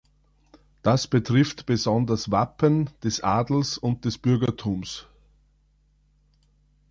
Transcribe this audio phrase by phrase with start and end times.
[0.81, 5.05] Das betrifft besonders Wappen des Adels und des Bürgertums.